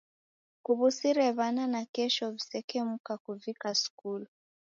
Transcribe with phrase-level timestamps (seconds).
[0.63, 4.27] Kuw'usire w'ana nakesho w'isekemuka kuvika skulu